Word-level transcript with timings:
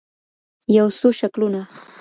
یو 0.77 0.87
څو 0.99 1.07
شکلونه 1.19 1.61